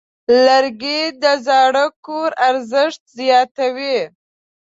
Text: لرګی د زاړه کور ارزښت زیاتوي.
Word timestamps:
لرګی 0.45 1.01
د 1.23 1.25
زاړه 1.45 1.85
کور 2.05 2.29
ارزښت 2.47 3.01
زیاتوي. 3.17 3.97